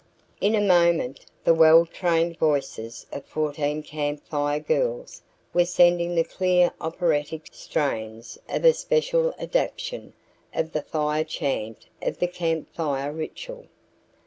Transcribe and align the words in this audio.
In 0.39 0.55
a 0.55 0.61
moment 0.61 1.27
the 1.43 1.53
well 1.53 1.85
trained 1.85 2.37
voices 2.39 3.05
of 3.11 3.23
fourteen 3.23 3.83
Camp 3.83 4.25
Fire 4.25 4.59
Girls 4.59 5.21
were 5.53 5.63
sending 5.63 6.15
the 6.15 6.23
clear 6.23 6.71
operatic 6.81 7.49
strains 7.51 8.39
of 8.49 8.65
a 8.65 8.73
special 8.73 9.31
adaptation 9.37 10.13
of 10.55 10.71
the 10.71 10.81
fire 10.81 11.23
chant 11.23 11.85
of 12.01 12.17
the 12.17 12.25
Camp 12.27 12.73
Fire 12.73 13.11
ritual. 13.11 13.67